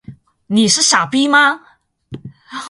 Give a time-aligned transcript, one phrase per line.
[0.47, 1.61] 你是傻逼吗？